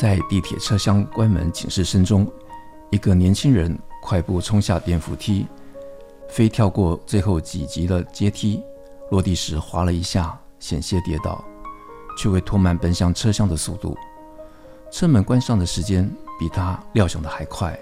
[0.00, 2.26] 在地铁车厢关门警示声中，
[2.88, 5.46] 一个年轻人快步冲下电扶梯，
[6.30, 8.62] 飞跳过最后几级的阶梯，
[9.10, 11.44] 落地时滑了一下，险些跌倒，
[12.16, 13.94] 却未拖慢奔向车厢的速度。
[14.90, 17.78] 车门关上的时间比他料想的还快，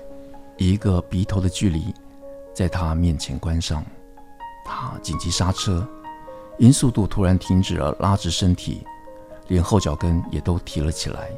[0.56, 1.94] 一个鼻头的距离，
[2.52, 3.80] 在他面前关上。
[4.64, 5.86] 他紧急刹车，
[6.58, 8.82] 因速度突然停止而拉直身体，
[9.46, 11.30] 连后脚跟也都提了起来。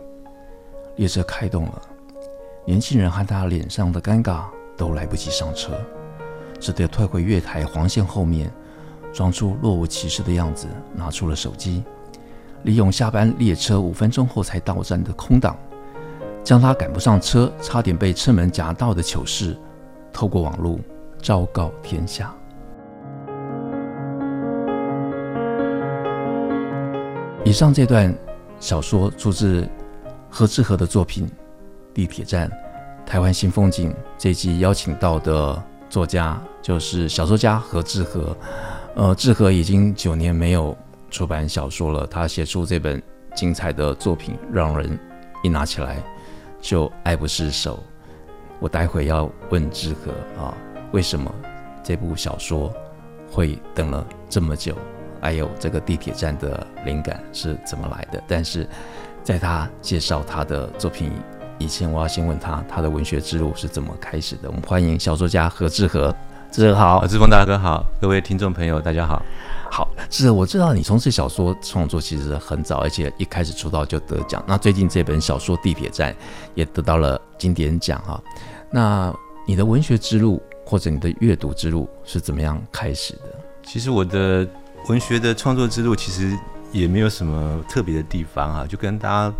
[1.01, 1.83] 列车开动了，
[2.67, 4.43] 年轻人和他脸上的尴尬
[4.77, 5.73] 都来不及上车，
[6.61, 8.53] 只得退回月台黄线后面，
[9.11, 11.83] 装出若无其事的样子，拿出了手机，
[12.65, 15.57] 利用下班列车五分钟后才到站的空档，
[16.45, 19.57] 将他赶不上车、差点被车门夹到的糗事，
[20.13, 20.79] 透过网络
[21.23, 22.31] 昭告天下。
[27.43, 28.15] 以上这段
[28.59, 29.67] 小说出自。
[30.33, 31.27] 何志和的作品
[31.93, 32.49] 《地铁站》，
[33.05, 33.93] 台湾新风景。
[34.17, 38.35] 这一集邀请到的作家就是小说家何志和。
[38.95, 40.77] 呃，志和已经九年没有
[41.11, 42.07] 出版小说了。
[42.07, 43.03] 他写出这本
[43.35, 44.97] 精彩的作品，让人
[45.43, 46.01] 一拿起来
[46.61, 47.83] 就爱不释手。
[48.61, 50.13] 我待会要问志和
[50.43, 50.55] 啊，
[50.93, 51.33] 为什么
[51.83, 52.73] 这部小说
[53.31, 54.77] 会等了这么久？
[55.21, 58.23] 还有这个地铁站的灵感是怎么来的？
[58.29, 58.67] 但是。
[59.23, 61.13] 在他介绍他的作品
[61.59, 64.49] 以前，我要先问他，他的文学之路是怎么开始的？
[64.49, 66.15] 我们欢迎小说家何志和。
[66.51, 69.23] 志和好，志峰大哥好，各位听众朋友大家好。
[69.71, 74.43] 好，志和，我知道你从事小说创作其实很早，而且一开始出道就得奖。
[74.49, 76.13] 那最近这本小说《地铁站》
[76.55, 78.21] 也得到了金典奖哈。
[78.71, 79.15] 那
[79.47, 83.23] 你的文学之路或者你的阅读之路是怎么样开始的？
[83.63, 84.45] 其实我的
[84.89, 86.37] 文学的创作之路其实。
[86.73, 89.35] 也没有什么特别的地方啊，就跟大家，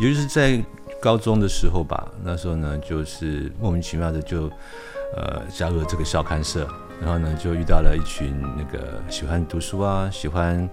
[0.00, 0.62] 尤其是在
[1.00, 4.50] 高中的时候吧，那时候呢，就是莫名其妙的就，
[5.16, 6.66] 呃，加入了这个校刊社，
[7.00, 10.68] 然后呢，就遇到了一群那个喜欢读书啊，喜欢，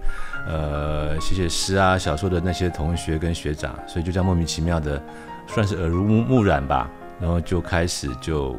[0.48, 5.00] 呃，写写诗啊、小说的那些同学跟学长，所以就这样莫名其妙的，
[5.46, 8.56] 算是耳濡目染吧，然后就开始就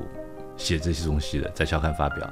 [0.55, 2.29] 写这些东西了，在校刊发表。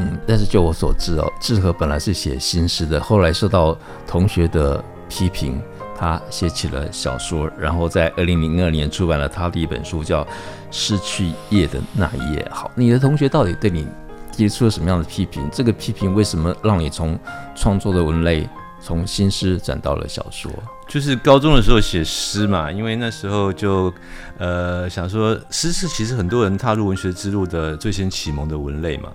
[0.00, 3.76] 嗯，但是就我所知哦，志和本来是写新诗的，后来受到
[4.06, 5.60] 同学的批评，
[5.96, 10.22] 他写起了小说，然后在二零零二年出版了他的一本书，叫
[10.70, 12.48] 《失去夜的那一夜》。
[12.54, 13.88] 好，你的同学到底对你
[14.30, 15.48] 提出了什么样的批评？
[15.50, 17.18] 这个批评为什么让你从
[17.56, 18.48] 创作的文类
[18.80, 20.48] 从新诗转到了小说？
[20.86, 23.92] 就是高中的时候写诗嘛，因为那时候就
[24.38, 29.08] 呃想说，诗是其实很多人踏入文学之路的最先启蒙的文类嘛。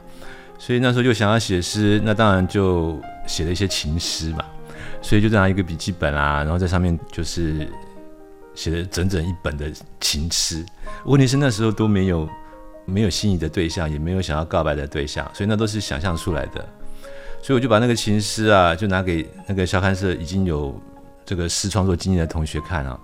[0.65, 2.97] 所以那时候就想要写诗，那当然就
[3.27, 4.45] 写了一些情诗嘛。
[5.01, 7.67] 所以就拿一个笔记本啊，然后在上面就是
[8.55, 9.69] 写了整整一本的
[9.99, 10.65] 情诗。
[11.03, 12.29] 问题是那时候都没有
[12.85, 16.65] 没有心仪的对象，也没有想要告白的对象，所以那都是想象出来的。
[17.41, 20.81] 所以我就把那个情诗啊，就拿给那个校刊社已经有
[21.25, 22.97] 这个诗创作经验的同学看啊。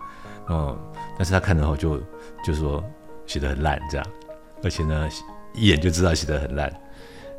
[0.48, 0.80] 哦，
[1.18, 2.02] 但是他看了后就
[2.42, 2.81] 就说
[3.28, 4.08] 写的很烂这样，
[4.64, 5.09] 而且呢
[5.53, 6.74] 一眼就知道写的很烂。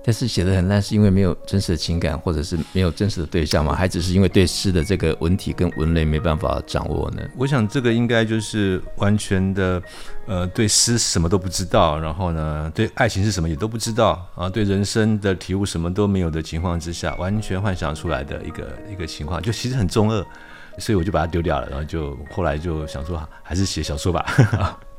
[0.03, 3.75] 但是写得很烂，是因为没有真实的情感，或者是没有真实的对象吗？
[3.75, 7.23] 还只是因为对诗的这个文体跟文类没办法掌握呢？
[7.37, 9.83] 我想这个应该就是完全的，
[10.27, 20.27] 呃，对诗什么都不知道，然后呢，对爱情是什么也都不知道啊，对人生的体悟什么都没有的情况之下，完全幻想出来的一个一个情况，就其实很中二，
[20.79, 24.79] 所以我就把它丢掉了，然后就后来就想说，还是写小说吧。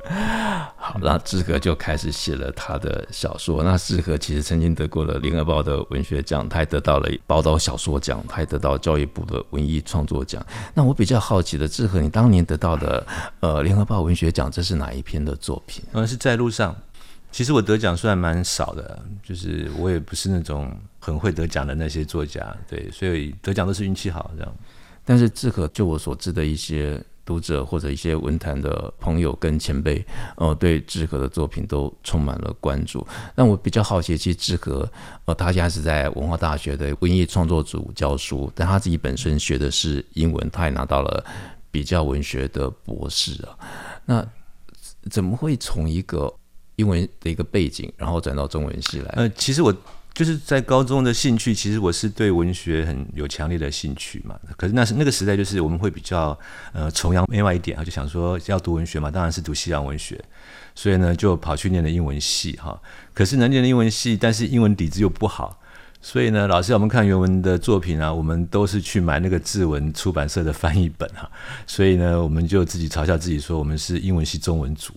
[0.76, 3.62] 好，那志和就开始写了他的小说。
[3.62, 10.44] 那志和其实曾经得过了联合报的文学奖，他还得到了宝岛小说奖，他还得到教育部的文艺创作奖。
[10.74, 13.06] 那我比较好奇的，志和，你当年得到的
[13.40, 15.84] 呃联合报文学奖，这是哪一篇的作品？
[15.92, 16.76] 嗯，是在路上。
[17.30, 24.54] 其实我得奖虽然蛮少的，就是我也不是那种很会得奖的那些作家，对，所以得奖都是运气好这样。
[25.04, 30.04] 但是志和，就我所知的一些读者或者一些文坛的朋友跟前辈，
[30.36, 33.06] 呃，对志和的作品都充满了关注。
[33.34, 34.90] 那我比较好奇，其实志和，
[35.24, 41.24] 呃，他现在是在文化大学的文艺创作组教书，但他自己本身学的是英文，他也拿到了
[41.70, 43.56] 比较文学的博士啊。
[44.04, 44.26] 那
[45.10, 46.32] 怎么会从一个
[46.76, 49.08] 英文的一个背景，然后转到中文系来？
[49.16, 49.74] 呃，其实我。
[50.22, 54.38] 就是在高中的兴趣，其实我是对文学很有强烈的兴趣嘛。
[54.56, 56.38] 可是那是那个时代，就是我们会比较
[56.72, 60.22] 呃崇洋媚外一点啊，就想说要读文学嘛，当然是读西洋文学。
[60.76, 62.80] 所以呢，就跑去念了英文系哈。
[63.12, 65.60] 可是能，念的英文系，但是英文底子又不好，
[66.00, 71.28] 所以呢，老师要我们看原文的作品啊，我们都是去买那个志文出版社的翻译本哈。
[71.66, 74.94] 所以呢，我们就自己嘲笑自己说，我们是英文系中文组。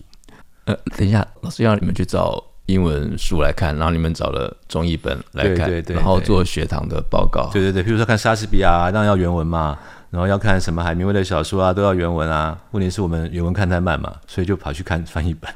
[0.66, 2.42] 呃，等一下，老师要你们去找。
[2.66, 7.48] 英文书来看，然后你们找了中译本来看，对对对，然后做学堂的报告。
[7.52, 9.78] 对对对，比如说看莎士比亚，当然要原文嘛，
[10.10, 12.58] 然后要看什么海明威的小说啊，都要原文啊。
[12.72, 15.50] 问题是我们原文看太慢嘛，所以就跑去看翻译本。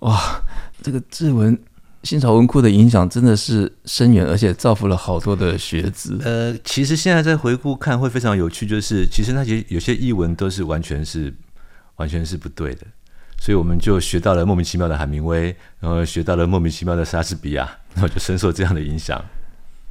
[0.00, 0.18] 哇，
[0.82, 1.58] 这个志文
[2.02, 6.18] 新潮文库的影响真的是深远，而且造福了好多的学子。
[6.22, 11.34] 呃，其实现在在回顾看会非常有趣，就是其实那些有些译文都是完全是
[11.96, 12.86] 完全是不对的。
[13.38, 19.22] 所以我们就学到了莫名其妙的海明威，然后学到了莫名其妙的莎士比亚， 然后就深受这样的影响。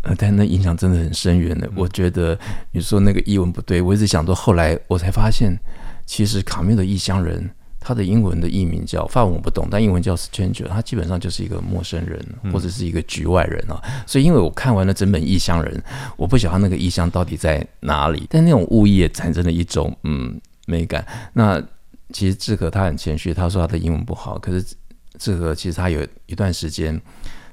[0.01, 1.69] 呃，但那影响真的很深远的。
[1.75, 2.37] 我觉得
[2.71, 5.57] 你说那个译文不对，我一直想说，后来我才发现，
[6.05, 7.41] 其实卡缪的《异乡人》
[7.79, 13.81] 他的英文的译名叫法文我不懂，但英文叫 Stranger，他基本上就是一个陌生人或者是一个局外人啊。
[14.05, 15.73] 所以因为我看完了整本《异乡人》，
[16.17, 21.05] 我不晓得他那个异乡到底在哪里，但那种误译也产生了一种嗯美感。
[21.33, 21.63] 那。
[22.13, 24.37] 其实志和他很谦虚，他说他的英文不好。
[24.39, 24.75] 可是
[25.17, 26.99] 志和其实他有一段时间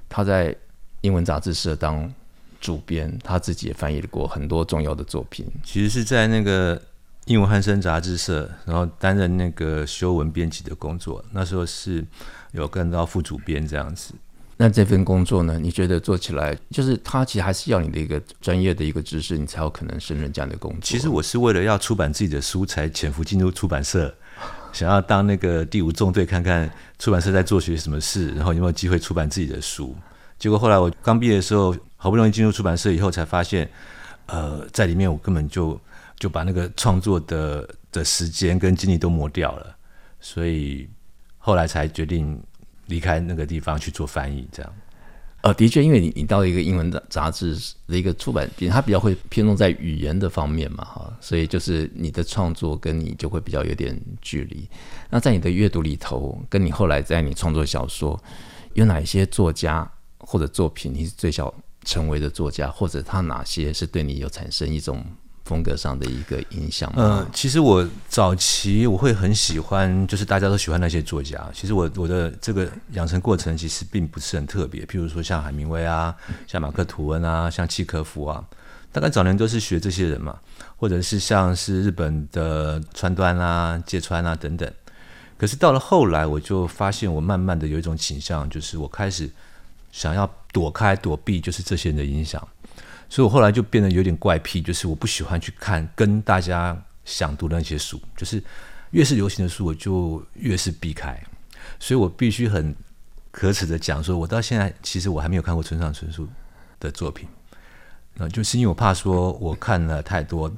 [0.09, 0.55] 他在
[1.01, 2.13] 英文杂志社当
[2.61, 5.47] 主编，他自己也翻译过很多重要的作品。
[5.65, 6.81] 其实是在那个
[7.25, 11.25] 英文汉声杂志社，然后担任那个修文编辑的工作。
[11.33, 12.05] 那时候是
[12.53, 14.15] 有干到副主编这样子。
[14.63, 15.59] 那这份工作呢？
[15.59, 20.79] 你觉得做起来就是他其实还是要你的一个专业的一个知识，你才有可能胜任这样的工作。
[20.83, 24.15] 其实我是为了要出版自己的书才潜伏进入出版社。
[24.73, 29.97] 想要当那个第五纵队，看看出版社在做些什么事，然后有没有机会出版自己的书。
[30.39, 33.69] 结果后来我刚毕业的时候，好不容易进入出版社以后，才发现，
[34.27, 35.77] 呃，在里面我根本就
[36.21, 39.75] 就把那个创作的的时间跟精力都磨掉了，
[40.21, 40.89] 所以
[41.39, 42.41] 后来才决定
[42.87, 44.73] 离开那个地方去做翻译，这样。
[45.43, 47.59] 呃，的确，因为你你到一个英文的杂志
[47.89, 54.69] 的一个出版，它比较会偏重在语言的方面嘛，哈，所以就是你的创作跟你就会比较有点距离。
[55.11, 58.17] 那在你的阅读里头，跟你后来在你创作小说，
[58.75, 61.53] 有哪一些作家或者作品你是最想
[61.85, 65.05] 成为的作家，或者他哪些是对你有产生一种
[65.45, 66.93] 风格上的一个影响。
[66.97, 71.51] 嗯、呃，其实我早期我会很喜欢，就是大家都喜欢那些作家。
[71.53, 74.85] 其实我我的这个养成过程其实并不是很特别。
[74.87, 76.15] 譬如说像海明威啊，
[76.47, 78.45] 像马克吐温啊，像契诃夫啊，
[78.93, 80.39] 大概早年都是学这些人嘛，
[80.77, 84.71] 或者是像是日本的川端啊、芥川啊等等。
[85.37, 89.29] 可是到了后来，我就发现我慢慢的有一种倾向，就是我开始
[89.91, 92.47] 想要躲开、躲避，就是这些人的影响。
[93.13, 96.75] 所以我后来就变得有点怪癖，就是我不喜欢去看跟大家
[97.05, 98.43] 想读的那些书，就是
[98.93, 101.23] 越是流行的书，我就越是避开。
[101.79, 102.75] 所以我必须很
[103.31, 106.27] 可耻的讲说，我到现在其实我还没有看过村上春树
[106.81, 107.29] 的作品，
[108.15, 110.51] 那就是因为我怕说我看了太多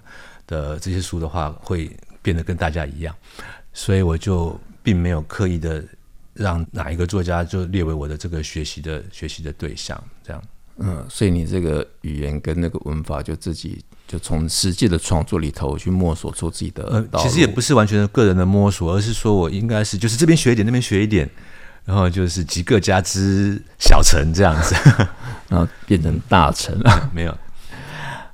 [0.46, 1.90] 的这些书的话，会
[2.23, 3.12] 变得跟大家一样，
[3.73, 5.84] 所以我就并没有刻意的
[6.32, 10.40] 让哪一个作家就列为我的这个学习的学习的对象，这样。
[10.78, 16.85] 嗯，所以你这个语言跟那个文法，就自己就从实际的创作里头去摸索出自己的。
[17.12, 21.31] 呃，其实也不是完全的个人的摸索，而是说我应该是就是这边学一点，那边学一点，
[21.85, 24.75] 然后就是集各家之小成这样子，
[25.49, 27.11] 然后变成大成了。
[27.14, 27.38] 没有，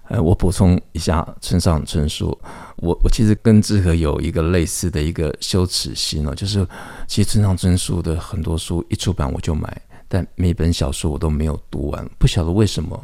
[0.08, 2.28] 呃，我补充一下，村上春树，
[2.76, 6.66] 我我其实跟志和有一个类似的一个羞耻心哦，就是
[7.06, 9.82] 其实村上春树的很多书一出版我就买。
[10.12, 13.00] 但每本小说我都没有读完，不晓得为什么，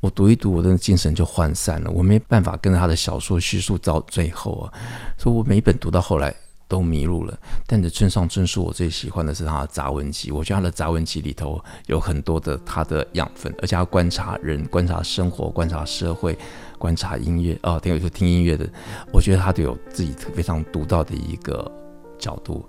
[0.00, 4.72] 我读一读，我的精神就涣散了，我没办法跟着他的小说叙述到最后啊，
[5.16, 6.34] 所以我每本读到后来
[6.68, 7.34] 都迷路了。
[7.66, 16.36] 但是村上春树，我最喜欢的是他的杂文集，我觉得他的杂文集里头有很多的他的养分，而且他观察人、观察生活、观察社会、
[16.78, 18.68] 观察音乐哦，听有时候听音乐的，
[19.10, 21.72] 我觉得他都有自己非常独到的一个
[22.18, 22.68] 角度。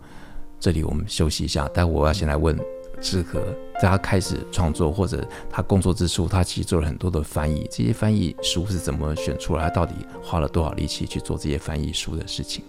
[0.61, 2.57] 这里我们休息一下，待会我要先来问。
[3.01, 3.41] 适合
[3.81, 7.67] 在他开始创作或者他工作之初，他其实做了很多的翻译。
[7.71, 9.63] 这些翻译书是怎么选出来？
[9.63, 12.63] 他到底花了多少力气去做这些翻译书的事情？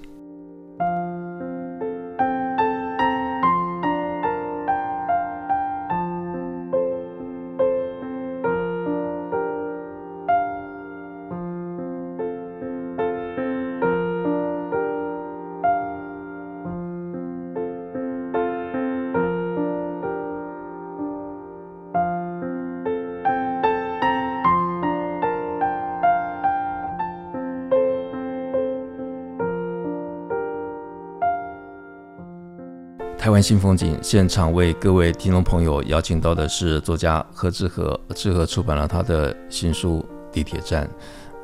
[33.26, 39.98] 台湾新风景现场为各位听众朋友邀请到的是作家何志和，志和出版了他的新书
[40.32, 40.86] 《地铁站》。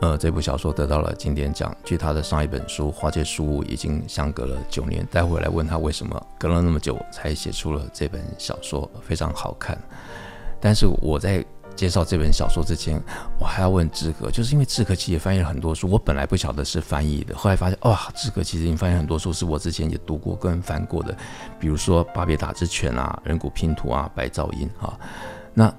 [0.01, 1.77] 呃，这部小说得到了经典奖。
[1.83, 5.05] 据他的上一本书《花界书屋》已经相隔了九年。
[5.11, 9.77] 待会来问他为什么隔了那么久才写出了这本小说，非常好看。
[10.61, 13.03] 但是我在介绍这本小说之前，
[13.39, 21.17] 我还要问志哥，就是因为志哥其实也翻译了很多书，我本来不晓得是翻译的，后来发现哇，志哥其实已经翻译很多书，是我之前也读过跟翻过的，
[21.59, 24.99] 比如说《巴别塔之犬》啊，《人骨拼图》啊，《白噪音》啊，
[25.55, 25.75] 那。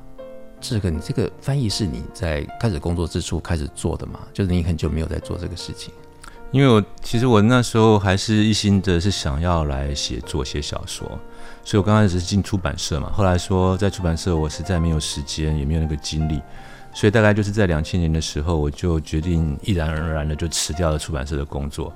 [0.65, 4.21] 志哥，你这个翻译是你在开始工作之初开始做的吗？
[4.31, 5.93] 就是你很久没有在做这个事情。
[6.51, 11.19] 因为我其实我那时候还是一心的是想要来写作写小说，
[11.63, 13.09] 所以我刚开始是进出版社嘛。
[13.11, 16.41] 后来说在出版社我实在没有时间，也没有那个精力，
[16.93, 21.93] 所以大概就是在两千年的时候，我就决定毅然而然的就辞掉了出版社的工作。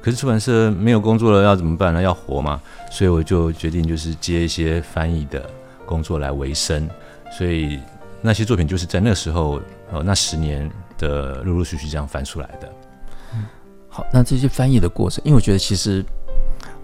[0.00, 2.00] 可是出版社没有工作了，要怎么办呢？
[2.02, 2.60] 要活嘛，
[2.90, 5.48] 所以我就决定就是接一些翻译的
[5.84, 6.88] 工作来维生，
[7.36, 7.78] 所以。
[8.20, 9.60] 那些作品就是在那时候，
[9.92, 12.68] 呃，那十年的陆陆续续这样翻出来的。
[13.88, 16.04] 好，那这些翻译的过程，因为我觉得其实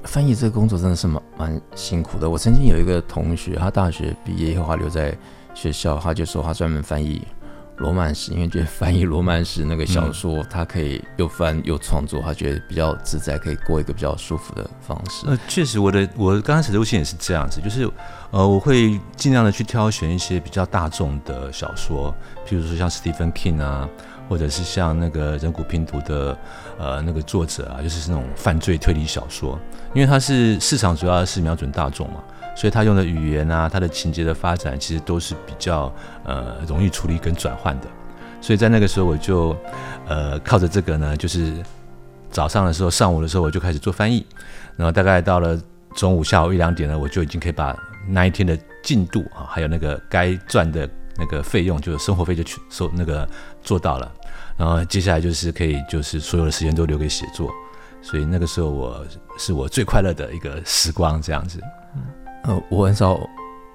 [0.05, 2.29] 翻译这个工作真的是蛮蛮辛苦的。
[2.29, 5.17] 我曾经有一个同学，他大学毕业以后，他留在
[5.55, 7.23] 学校，他就说他专门翻译。
[7.77, 15.27] 罗曼史，因为觉得翻译罗曼史那个小说，嗯、他可以又翻又创作，他觉得比较自在，可以过一个比较舒服的方式。
[15.27, 17.91] 呃，确实，我的我刚开始路线也是这样子，就是
[18.31, 22.15] 呃，我会尽量的去挑选一些比较大众的小说，
[22.47, 23.89] 譬如说像 Stephen King 啊，
[24.29, 26.39] 或者是像那个人骨拼图的
[26.79, 29.59] 呃那个作者啊，就是那种犯罪推理小说，
[29.95, 32.23] 因为它是市场主要是瞄准大众嘛。
[32.55, 35.93] 所以他用的语言啊，他的情节的发展，其实都是比较
[36.25, 37.87] 呃容易处理跟转换的。
[38.41, 39.57] 所以在那个时候，我就
[40.07, 41.53] 呃靠着这个呢，就是
[42.31, 44.25] 早上的时候、上午的时候，我就开始做翻译。
[44.77, 45.61] 然后大概到了
[45.95, 47.77] 中午、下午一两点呢，我就已经可以把
[48.09, 53.27] 那一天的进度啊，还有那个该赚的那个费用，就是生活费就去收那个
[53.63, 54.13] 做到了。
[54.57, 57.51] 然后接下来就是可以，就是所有的时间都留给写作。
[58.03, 59.07] 所以那个时候，我
[59.39, 61.59] 是我最快乐的一个时光，这样子。
[62.45, 63.19] 呃，我很少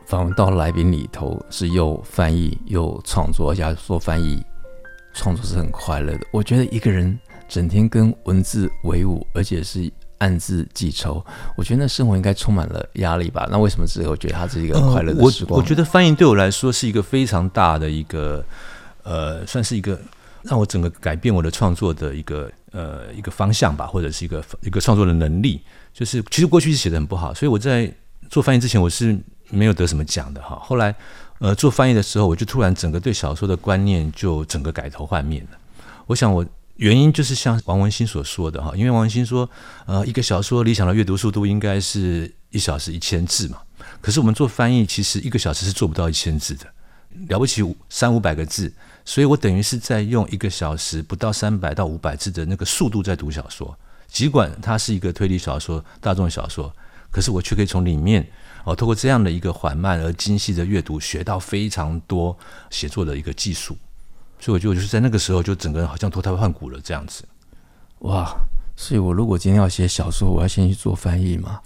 [0.06, 4.44] 访问到来宾里头是又翻译又创作，而且说翻译
[5.14, 6.28] 创作是很快乐的。
[6.32, 11.24] 我觉得一个人整天跟文字为伍，而且是暗自记仇，
[11.58, 13.48] 我觉得那生活应该充满了压力吧？
[13.50, 15.50] 那为什么致和我觉得他是一个快乐的时光？
[15.50, 18.46] 呃，我我觉得翻译对我来说是一个非常大的一个，
[19.02, 20.00] 呃，算是一个
[20.44, 25.60] 让我整个改变我的创作的一个呃一个方向吧，或者是一个一个创作的能力。
[25.92, 27.92] 就是其实过去是写的很不好，所以我在。
[28.30, 29.18] 做翻译之前，我是
[29.50, 30.60] 没有得什么奖的哈。
[30.62, 30.94] 后来，
[31.40, 35.58] 呃，做翻译的时候，我就突然整个对小说的观念就整个改头换面了。
[36.06, 36.46] 我想，我
[36.76, 39.50] 原因就是像王文新所说的哈，因为王文新说，
[39.88, 43.58] 呃，一个小说理想的阅读速度应该是一小时一千字嘛。
[44.00, 46.66] 可是我们做翻译，其实一个小时是做不到一千字的，
[47.30, 48.72] 了不起三五百个字。
[49.04, 53.76] 所以我等于是在用一个小时不到三百到五百字的那个速度在读小说，
[54.08, 56.72] 尽管它是一个推理小说、大众小说。
[57.12, 58.28] 可是我却可以从里面
[58.64, 62.38] 哦，透过这样的一个缓慢而精细的阅读，学到非常多
[62.70, 63.76] 写作的一个技术。
[64.40, 67.24] 所以我觉得就是在那个时候，就整个人好像脱胎换骨了这样子。
[68.00, 68.34] 哇！
[68.76, 71.60] 所以我如果今天要写小说，我要先去做翻译嘛？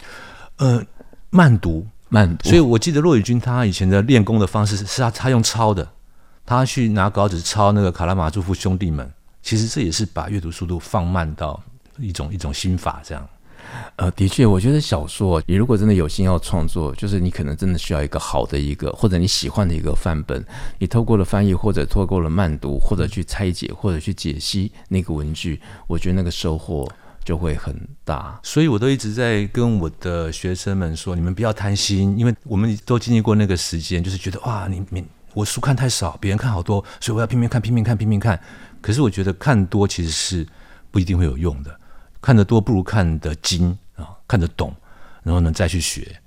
[0.58, 0.84] 呃，
[1.30, 2.50] 慢读，慢读。
[2.50, 5.88] 所以我记得骆以军他以前的练功的方式是他他用抄的，
[6.44, 9.06] 他去拿稿纸抄那个《卡拉马佐夫兄弟们》，
[9.44, 11.62] 其实这也是把阅读速度放慢到
[12.00, 13.30] 一种一种心法这样。
[13.96, 20.44] 呃，的确，我觉得小说，你如果真的有心要创作，就是你可能真的需要一个好的一个，或者你喜欢的一个范本。
[20.80, 26.90] 你透过了翻译，或者透过了慢读，或者去拆解，或者去解析那个文句，我觉得那个收获
[27.24, 28.40] 就会很大。
[28.44, 35.04] 所以我都一直在跟我的学生们说，你们不要贪心，因为我们都经历过那个时间，就是觉得哇，你你
[35.34, 38.40] 我书看太少，别人看好多，所以我要拼命看，拼命看，拼命看。
[38.82, 40.48] 可是我觉得看多其实是
[40.92, 41.80] 不一定会有用的。
[42.24, 44.74] 看得多不如看得精啊，看得懂，
[45.24, 46.18] 然后呢再去学。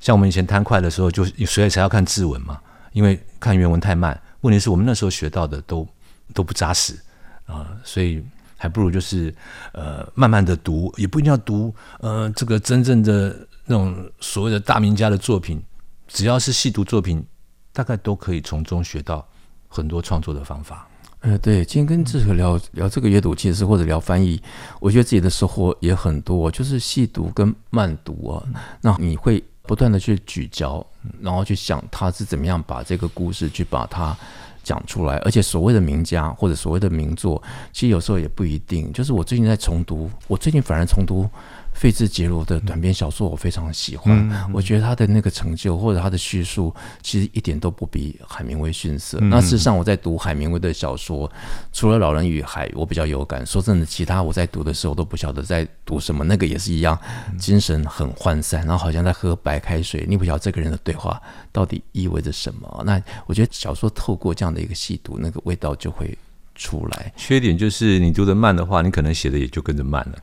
[0.00, 2.60] 像我们以前贪快的时候，就所以才要看字文嘛，
[2.92, 4.20] 因为看原文太慢。
[4.40, 5.86] 问题是我们那时候学到的都
[6.34, 6.98] 都不扎实
[7.46, 8.20] 啊，所以
[8.56, 9.32] 还不如就是
[9.72, 15.62] 呃慢慢的读，也不一定要读呃这个真正的那种所谓的大名家的作品，
[16.08, 17.24] 只要是细读作品，
[17.72, 19.26] 大概都可以从中学到
[19.68, 20.88] 很多创作的方法。
[21.26, 24.40] 呃，对，今天跟致和聊聊这个阅读，其实或者聊翻译，
[24.78, 28.40] 我觉得自己的收获也很多，就是细读跟慢读啊。
[28.80, 30.86] 那你会不断的去咀嚼，
[31.20, 34.16] 然后去想他是怎么样把这个故事去把它
[34.62, 35.16] 讲出来。
[35.24, 37.42] 而且所谓的名家或者所谓的名作，
[37.72, 38.92] 其实有时候也不一定。
[38.92, 41.28] 就是我最近在重读，我最近反而重读
[41.76, 44.16] 费兹杰罗的短篇小说，我非常喜欢。
[44.30, 49.18] 嗯、我觉得他的那个成就或者他的叙述，其实一点都不比海明威逊色。
[49.20, 51.30] 嗯、那事实上，我在读海明威的小说，
[51.74, 53.44] 除了《老人与海》，我比较有感。
[53.44, 56.24] 说真的，其他我在读的时候都不晓得在读什么。
[56.24, 56.98] 那个也是一样，
[57.38, 60.06] 精神很涣散，然后好像在喝白开水。
[60.08, 61.20] 你不晓得这个人的对话
[61.52, 62.82] 到底意味着什么。
[62.86, 66.16] 那我觉得小说透过这样的一个细读，那个味道就会
[66.54, 67.12] 出来。
[67.16, 70.18] 缺点就是你读的慢的话，你可能写的也就跟着慢了。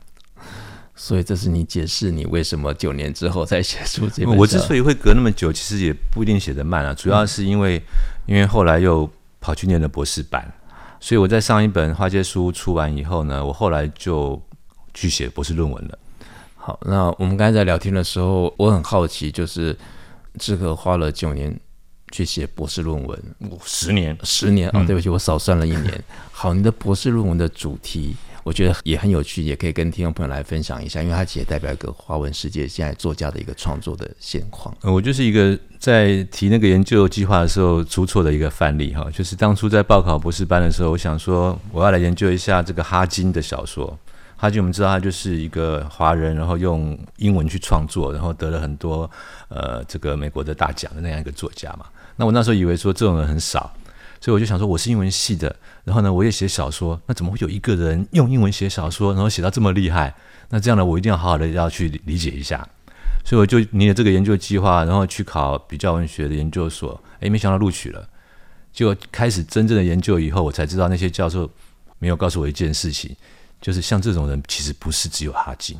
[0.96, 4.36] 所以这是你解释你为什么九年之后才写出这本。
[4.36, 7.82] 我之所以会隔那么久，其实也不一定写得慢啊，主要是因为
[8.26, 9.10] 因为后来又
[9.40, 10.48] 跑去念了博士班，
[11.00, 14.40] 所以我在上一本《花街书》出完以后呢，我后来就
[14.94, 15.98] 去写博士论文了。
[16.54, 19.76] 好，那我们刚才在聊天的时候，我很好奇，就是
[20.38, 21.58] 志哥花了九年
[22.12, 23.22] 去写博士论文，
[23.64, 26.04] 十年，十年啊，对不起，我少算了一年。
[26.30, 28.14] 好，你的博士论文的主题。
[28.44, 34.72] 我觉得也很有趣，也可以跟听众朋友来分享一下，因为它其实代表一个华文世界现在作家的一个创作的现况。
[34.82, 43.98] 我就是一个在提那个研究计划的时候出错的一个范例哈，就是当初在报考博士班的时候，我想说我要来研究一下这个哈金的小说。
[44.36, 49.10] 哈金我们知道他就是一个华人，然后用英文去创作，然后得了很多
[49.48, 51.86] 呃这个美国的大奖的那样一个作家嘛。
[52.14, 53.72] 那我那时候以为说这种人很少。
[54.24, 55.54] 所以我就想说，我是英文系的，
[55.84, 60.14] 然后呢，我也写小说，那怎么会有一个人用英文写小说，然后写到这么厉害？
[60.48, 62.66] 那这样呢，我一定要好好的要去理解一下。
[63.22, 68.08] 所以我就拟了这个研究计划，然后去考比较文学的研究所，诶，没想到录取了。
[68.72, 71.46] 就开始真正的研究以后，我才知道那些教授
[71.98, 73.14] 没有告诉我一件事情，
[73.60, 75.76] 就是像这种人其实不是只有哈金，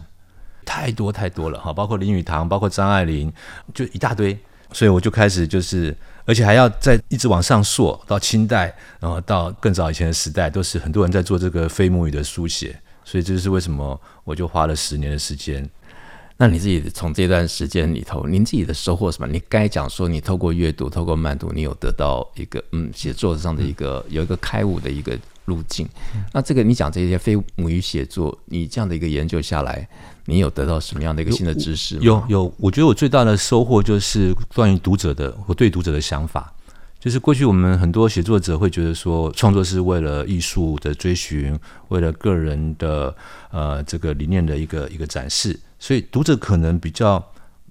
[0.66, 3.32] 太多太多了哈，包括林语堂，包括张爱玲，
[3.72, 4.38] 就一大堆。
[4.74, 5.96] 所以我就开始就是。
[6.26, 15.68] 而且还要再一直往上溯到清代，然后到更早以前的时代，都是很多人在做这个非母语的书写，所以这就是为什么我就花了十年的时间。
[16.38, 19.28] 那你自己从这段时间里头，您自己的收获什么？
[19.30, 25.88] 你该讲说，你透过阅读、透过慢读，你有得到一个嗯，写作上的一个有一个开悟的一个路径。
[26.32, 29.88] 那这个你讲这些非母语写作，你这样的一个研究下来。
[30.26, 31.98] 你有得到什么样的一个新的知识？
[32.00, 36.50] 有有，我觉得我最大的收获就是关于读者的，我对读者的想法。
[36.98, 41.54] 就是过去我们很多写作者会觉得说，创作是为了艺术的追寻，
[41.88, 43.14] 为了个人的
[43.50, 47.22] 呃这个理念的一个一个展示，所以读者可能比较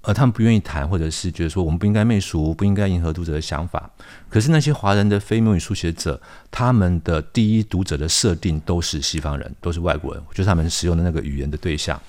[0.03, 3.89] 呃他们不愿意谈，或者是觉得说我们不应该媚俗，不应该迎合读者的想法。
[4.29, 11.99] 可是那些华人的非母语书写者，他们的第一读者的设定都是西方人，都是外国人，就是他们使用的那个语言的对象。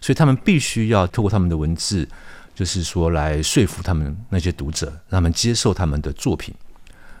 [0.00, 2.08] 所以他们必须要透过他们的文字，
[2.54, 6.54] 就是说来说服他们那些读者，让他们接受他们的作品。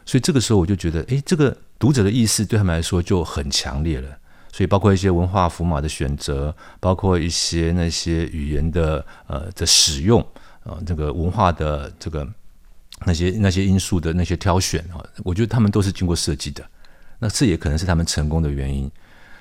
[0.06, 4.08] 所以这个时候我就觉得，诶，这个读者的意思对他们来说就很强烈了。
[4.52, 10.20] 所以包括一些文化符码的选择，包括一些那些语言的呃的使用
[10.64, 12.26] 啊，这个文化的这个
[13.06, 16.64] 那些那些因素的那些挑选啊，我觉得他们都是经过设计的。
[17.18, 18.90] 那这也可能是他们成功的原因。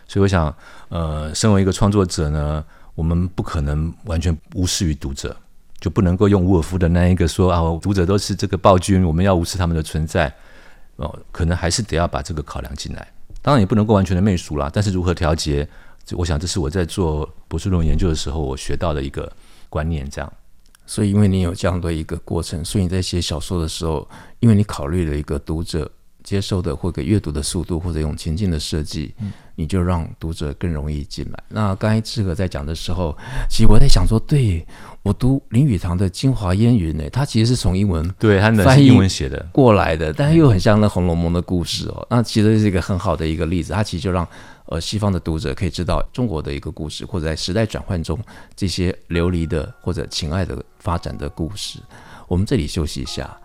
[0.07, 0.55] 所以我想，
[0.89, 2.63] 呃，身为一个创作者呢。
[2.95, 5.33] 我们不可能完全无视于读者，
[5.79, 10.29] 就不能够用伍尔夫的那一个说啊，读者都是这个暴君，我们要无视他们的存在
[10.97, 13.07] 哦，可能还是得要把这个考量进来。
[13.41, 15.67] 当然也不能够完全的媚俗啦，但是如何调节，
[16.11, 19.31] 我想这是我在做博士论文研究的时候我学到的一个
[19.69, 20.09] 观念。
[20.09, 20.33] 这样，
[20.85, 24.07] 所以因为你有这样的一个过程，所以你在写小说的时候，
[24.39, 25.89] 因为你考虑了一个读者
[26.23, 29.13] 接受的或者阅读的速度，或者用情境的设计。
[29.19, 31.43] 嗯你就让读者更容易进来。
[31.49, 33.13] 那刚才志和在讲的时候，
[33.49, 34.65] 其实我在想说，对，
[35.03, 42.05] 我读林语堂的《京华烟云》呢，它其实是从英文对他翻译英文写的过来的，但是又很像那《红楼梦》的故事哦。
[42.09, 44.27] 那其实是一个很好的一个例子，它其实就让
[44.65, 48.19] 呃西方的读者可以知道中国的一个故事，或者在时代转换中
[48.55, 51.79] 这些流离的或者情爱的发展的故事。
[52.27, 53.35] 我们这里休息一下，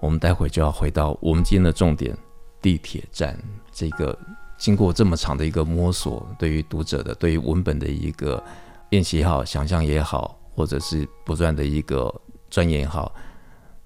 [0.00, 2.16] 我们待会就要回到我们今天的重点——
[2.60, 3.38] 地铁站
[3.72, 4.16] 这个。
[4.56, 8.42] 经过这么长的一个摸索，对于读者的、对于文本的一个
[8.90, 12.12] 练习也好、想象也好，或者是不断的一个
[12.50, 13.14] 钻研也好，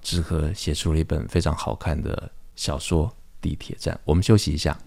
[0.00, 3.09] 志和写出了一本非常好看的小说
[3.40, 3.94] 《地铁站》。
[4.04, 4.78] 我们休息一下。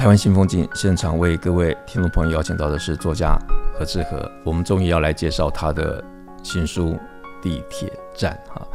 [0.00, 3.38] 台湾新风景现场为各位听众朋友邀请到的是作家
[3.74, 6.02] 何志和，我们终于要来介绍他的
[6.42, 6.92] 新书
[7.42, 8.66] 《地铁站》哈。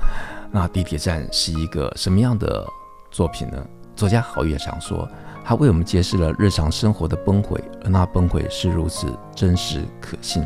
[0.51, 2.63] 那《地铁站》是一个什么样的
[3.09, 3.57] 作品呢？
[3.95, 5.09] 作家郝宇常说，
[5.43, 10.45] 他为我们揭示了日常生活的崩毁，而那崩毁是如此真实可信，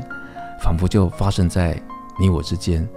[0.64, 1.78] 仿佛就发生在
[2.18, 2.88] 你我之间。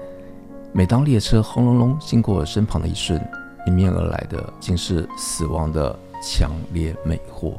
[0.73, 3.21] 每当列车轰隆隆经过身旁的一瞬，
[3.67, 7.55] 迎面而来的竟是死亡的强烈魅惑。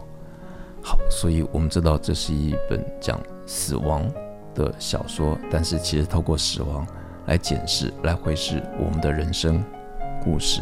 [0.84, 4.06] 好，所以我们知道这是一本讲死亡
[4.54, 6.86] 的小说，但是其实透过死亡
[7.26, 9.64] 来检视、来回视我们的人生
[10.22, 10.62] 故事。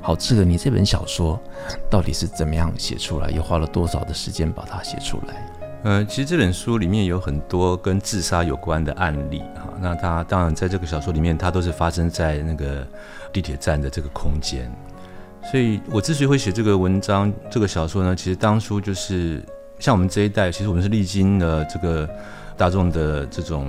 [0.00, 1.40] 好，这个，你这本小说
[1.88, 3.30] 到底是怎么样写出来？
[3.30, 5.48] 又花了多少的时间把它写出来？
[5.84, 9.72] 呃，其实这本书里面有很多跟自杀有关的案例哈。
[9.80, 12.84] 那它当然在这个小说里面，它都是发生在那个
[13.32, 14.68] 地铁站的这个空间。
[15.50, 19.42] 所以我之所以会写这个文章、这个小说呢，其实当初就是
[19.78, 22.08] 像我们这一代，其实我们是历经了这个
[22.56, 23.66] 大众的这种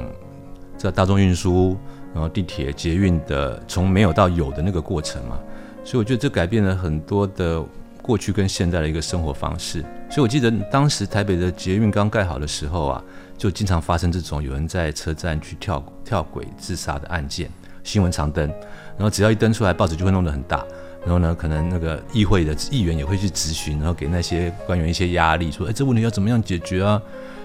[0.77, 1.75] 在大众运输，
[2.13, 5.39] 然后地铁、捷运的从没有到有的那个过程嘛。
[5.83, 7.61] 所以我觉得这改变了很多的
[8.01, 9.81] 过去跟现在的一个生活方式。
[10.09, 13.03] 所以我记得当时台北的捷运刚盖好的时候啊，
[13.37, 17.49] 就经常发生这种有人在车站去跳跳轨自杀的案件，
[17.83, 18.47] 新闻常登。
[18.95, 20.63] 然后只要一登出来，报纸就会弄得很大。
[21.05, 27.01] 然后呢，可能那个议会的议员也会去质询，然后给那些官员一些压力，说：“哎，这问题要怎么样解决啊？”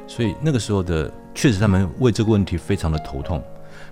[0.06, 3.42] 所以那个时候的确实他们为这个问题非常的头痛。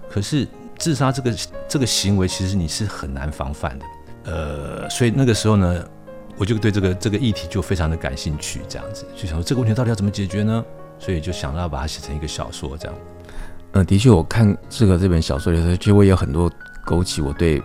[0.09, 0.46] 可是
[0.79, 1.35] 自杀这个
[1.68, 3.85] 这个行为，其实你是很难防范的。
[4.24, 5.85] 呃，所以那个时候呢，
[6.37, 10.64] 我就对这个这个议题就非常的感兴趣，这样子就想说这个问题到底要怎么解决呢？
[10.98, 12.96] 所以就想到把它写成一个小说，这样。
[13.72, 16.50] 呃，的确，我看这个这本小说里头，其实我有很多
[16.85, 17.62] 勾起我对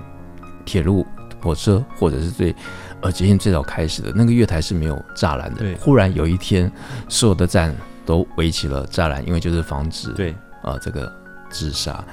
[0.65, 1.05] 铁路、
[1.41, 2.55] 火车，或者是最
[3.01, 5.59] 呃捷运最早开始的那个月台是没有栅栏的。
[5.59, 5.75] 对。
[5.75, 6.71] 忽然有一天，
[7.09, 7.75] 所有的站
[8.05, 11.11] 都围起了栅栏，因为就是防止对啊、呃、这个
[11.49, 12.03] 自杀。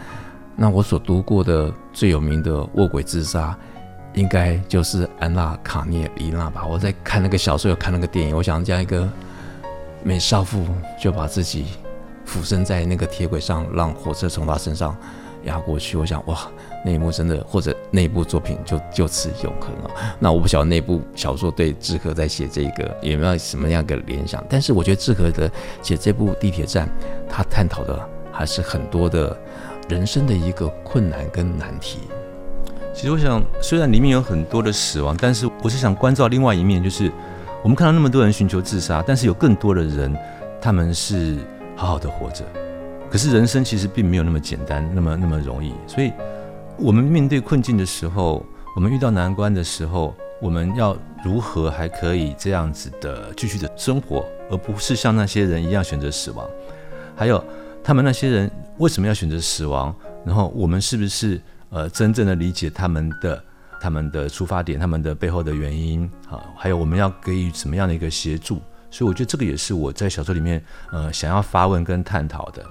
[0.56, 3.56] 那我所读过的最有名的卧轨自杀。
[4.14, 6.64] 应该就是安娜·卡列尼娜吧？
[6.66, 8.34] 我在看那个小说，有看那个电影。
[8.34, 9.08] 我想这样一个
[10.02, 10.66] 美少妇
[11.00, 11.66] 就把自己
[12.24, 14.96] 俯身在那个铁轨上，让火车从她身上
[15.44, 15.96] 压过去。
[15.96, 16.50] 我想，哇，
[16.84, 19.90] 那一幕真的，或者那一部作品就就此永恒了。
[20.18, 24.44] 那我不晓得那部小说对志和在写这个有没有什么样的联想？
[24.48, 25.50] 但是我觉得志和的
[25.82, 26.88] 写这部地铁站，
[27.28, 27.98] 他探讨的
[28.32, 29.36] 还是很多的
[29.88, 32.00] 人生的一个困难跟难题。
[32.94, 37.12] 其实我想，虽然里面有很多的死亡，但是我是想关照另外一面，就是
[37.62, 40.16] 我们看到那么多人寻求自杀，但是有更多的人，
[40.60, 41.36] 他们是
[41.76, 42.44] 好好的活着。
[43.10, 45.72] 可是人生其实并没有那么简单，那么那么容易。
[45.86, 46.12] 所以，
[46.80, 56.48] 我们面对困境的时候，我们遇到难关的时候，我们要如何还可以这样子的继续的生活，而不是像那些人一样选择死亡？
[57.16, 57.44] 还有，
[57.82, 59.92] 他们那些人为什么要选择死亡？
[60.24, 61.40] 然后我们是不是？
[61.70, 63.44] 呃，真正的理解他们的、
[63.78, 72.64] 他们的出发点、他们的背后的原因啊，还有我们要给予什么样的一个协助，所以我觉得这个也是我在小说里面呃想要发问跟探讨的。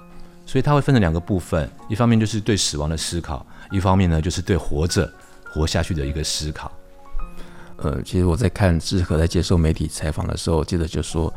[0.44, 5.10] 所以它会分成两个部分，一方面就是对死亡的思考，一方面呢就是对活着、
[5.52, 6.70] 活下去的一个思考。
[7.76, 11.32] 呃，其实我在看志和在接受媒体采访的时候，记得就说，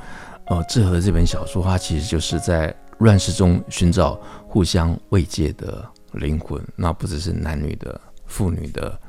[0.48, 5.88] 呃，志和这本小说，它其实就是在乱世中寻找互相慰藉的。
[6.16, 9.00] 灵魂，那不只是男女的、父女的、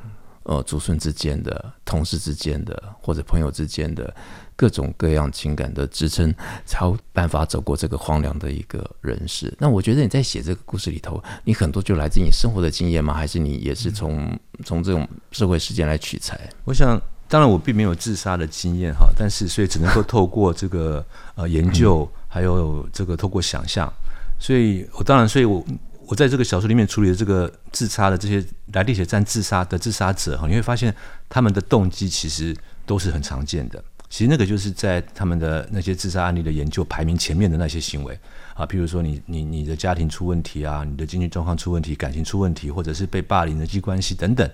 [0.44, 4.14] 呃祖孙之间的、同事之间的，或者朋友之间的
[4.56, 6.34] 各种各样情感的支撑，
[6.64, 9.52] 才有办法走过这个荒凉的一个人世。
[9.58, 13.14] 那我觉得你在写这个故事里头，你很多就来自你生活的经验吗？
[13.14, 16.38] 还是你也是从从这种社会事件来取材？
[16.64, 23.92] 我想，当然我并没有自杀的经验哈，但是所以只能够透过这个呃研究，还有这个透过想象，
[24.38, 25.64] 所以我当然，所以我。
[26.04, 30.94] 我在这个小说里面处理的这个自杀的这些来地铁站自杀的自杀者哈，你会发现
[31.26, 33.82] 他们的动机其实都是很常见的。
[34.12, 38.12] 其实那个就是在他们的那些自杀案例的研究排名前面的那些行为
[38.52, 44.46] 啊，譬如说你你你的家庭出问题啊，你的经济状况出问题，感情出问题，或者是被霸凌人际关系等等，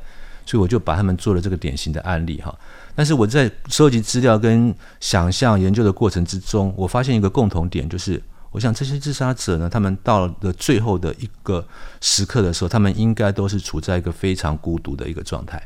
[0.47, 2.57] 所以我就把他们做了这个典型的案例哈。
[2.95, 8.23] 但是我在收集资料跟想象研究的过程之中，我发现一个共同点就是。
[8.51, 11.63] 我想这些自杀者呢，他们到了最后的一个
[12.01, 15.63] 时刻的时候，他们应该都是处在一个非常孤独的一个状态。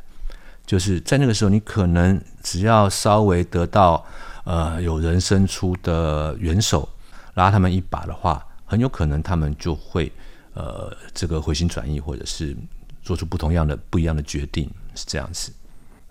[0.73, 4.03] 就是在那个时候，你可能只要稍微得到
[4.45, 6.89] 呃有人伸出的援手
[7.35, 10.11] 拉他们一把的话，很有可能他们就会
[10.55, 12.57] 呃这个回心转意，或者是
[13.03, 15.53] 做出不同样的不一样的决定，是这样子。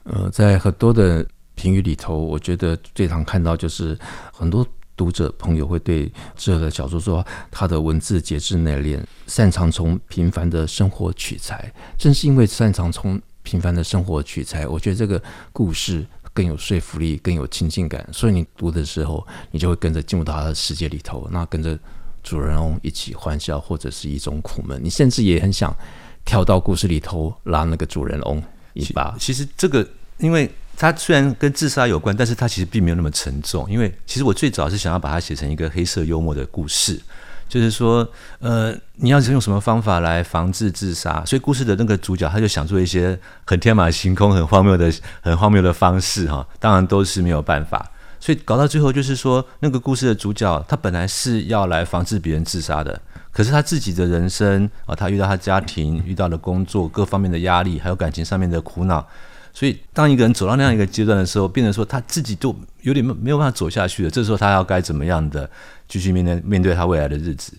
[0.03, 3.97] 呃，在很多的评语里头，我觉得最常看到就是
[4.31, 4.63] 很多
[4.95, 11.73] 读者朋友会对志和的小说说，他的文字节制内敛，擅长从平凡的生活取材。
[11.97, 18.07] 正是因为擅长从平凡的生活取材，我觉得这个故事更有说服力，更有亲近感。
[18.11, 21.77] 所以你读的时候，你就会跟着进入到他的世界里头，那跟着
[22.23, 24.79] 主人翁一起欢笑，或者是一种苦闷。
[24.83, 25.75] 你甚至也很想
[26.23, 28.41] 跳到故事里头拉那个主人翁
[28.73, 29.15] 一把。
[29.19, 29.87] 其实这个，
[30.19, 33.69] 因为它虽然跟自杀有关，但是它其实并没有那么沉重。
[33.69, 37.01] 因为其实我最早是想要把它写成一个黑色幽默的故事。
[37.51, 38.07] 就是说，
[38.39, 41.21] 呃，你要用什么方法来防治自杀？
[41.25, 46.47] 所以故事的那个主角他就想做一些很天马行空、很荒谬的、很荒谬的方式哈。
[46.61, 53.01] 当然都是没有办法，所以搞到最后就是说，那个故事的主角他本来是要来防治别人自杀的，
[53.33, 59.05] 可是他自己的人生啊，他遇到他家庭、遇到了工作各方面的压力，还有感情上面的苦恼。
[59.53, 64.09] 所以，当一个人走到那样一个阶段的时候，变成说他自己都有点没有办法走下去了。
[64.09, 65.49] 这时候，他要该怎么样的
[65.91, 67.53] 继续面对面对他未来的日子？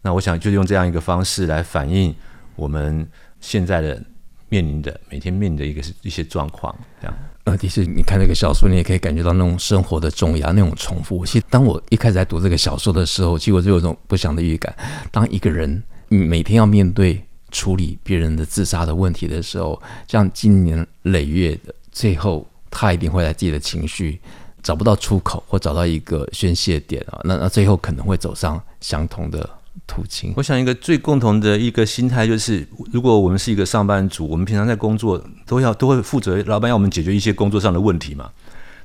[0.00, 2.14] 那我想就用这样一个方式来反映
[2.54, 3.06] 我们
[3.40, 4.02] 现在的
[4.48, 6.74] 面临的每天面临的一个一些状况。
[7.00, 11.26] 这样，呃，其实你看这个小说，你也可以感觉到那种生活的重压，那种重复。
[11.26, 14.74] 其实，当我一开始在读这个小说的时候，其实我就有一种不祥的预感。
[15.12, 17.22] 当一个人每天要面对。
[17.52, 24.20] 处理别人的自杀的问题的时候，这样经年累月的，最后他一定会在自己的情绪
[24.62, 29.48] 找不到出口，或找到一个宣泄点啊，那那最后可能会走上相同的
[29.86, 30.32] 途径。
[30.36, 38.30] 我想一个最共同的一个心态就是，如果我们是一个上班族，我们平常在工作都要都会负责老板要我们解决一些工作上的问题嘛，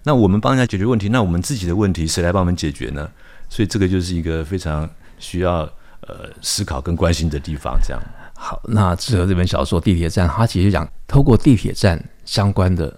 [0.04, 3.10] 那我们帮人家解决问题，那我们自己的问题谁来帮我们解决呢？
[3.50, 5.60] 所以这个就是一个非常需要
[6.02, 8.02] 呃思考跟关心的地方，这样。
[8.34, 12.92] 好，那志和这本小说《地铁站》，它其实讲透过地铁站相关的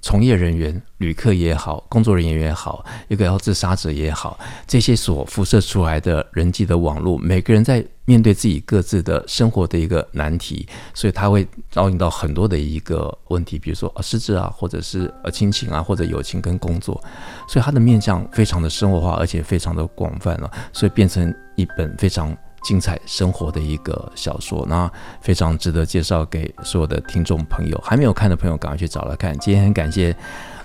[0.00, 17.02] 从业人员、旅客也好，工作人员也好，一个要自杀者也好，这些所辐射出来的人际的网络，每个人在面对自己各自的生活的一个难题，所以他会照应到很多的一个问题，比如说啊失智啊，或者是呃亲情啊，或者友情跟工作，
[17.48, 22.36] 所以它的面向非常的生活化，而且非常的广泛了，所以变成一本非常。
[22.68, 27.80] 精彩生活的一个小说，那非常值得介绍给所有的听众朋友。
[27.82, 29.32] 还没有看的朋友，赶快去找来看。
[29.38, 30.14] 今天很感谢，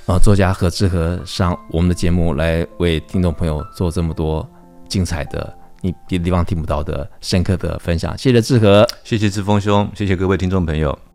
[0.06, 4.46] 呃，作家何志和上我们的节目来为听众朋友做这么多
[4.90, 8.18] 精彩的、你别的地方听不到的深刻的分享。
[8.18, 11.13] 谢谢志和，谢谢志峰兄，谢谢各位听众朋友。